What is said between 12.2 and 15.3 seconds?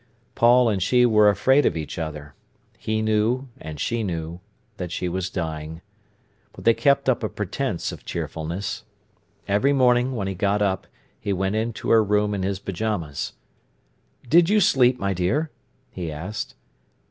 in his pyjamas. "Did you sleep, my